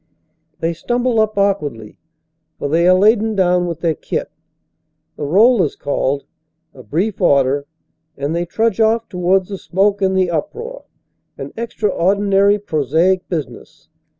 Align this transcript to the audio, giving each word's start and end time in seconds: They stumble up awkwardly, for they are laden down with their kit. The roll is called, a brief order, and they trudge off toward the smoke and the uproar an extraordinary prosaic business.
They 0.61 0.73
stumble 0.73 1.19
up 1.19 1.37
awkwardly, 1.37 1.99
for 2.57 2.67
they 2.67 2.87
are 2.87 2.97
laden 2.97 3.35
down 3.35 3.67
with 3.67 3.81
their 3.81 3.93
kit. 3.93 4.31
The 5.15 5.25
roll 5.27 5.61
is 5.61 5.75
called, 5.75 6.25
a 6.73 6.81
brief 6.81 7.21
order, 7.21 7.67
and 8.17 8.35
they 8.35 8.47
trudge 8.47 8.79
off 8.79 9.07
toward 9.07 9.45
the 9.45 9.59
smoke 9.59 10.01
and 10.01 10.17
the 10.17 10.31
uproar 10.31 10.85
an 11.37 11.53
extraordinary 11.55 12.57
prosaic 12.57 13.29
business. 13.29 13.89